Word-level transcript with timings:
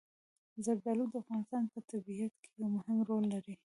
زردالو 0.65 1.05
د 1.11 1.15
افغانستان 1.23 1.63
په 1.73 1.79
طبیعت 1.91 2.33
کې 2.43 2.51
یو 2.61 2.67
مهم 2.77 2.97
رول 3.09 3.23
لري. 3.33 3.55